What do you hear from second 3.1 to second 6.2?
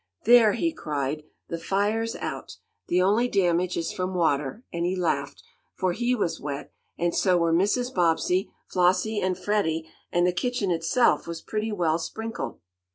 damage is from water," and he laughed, for he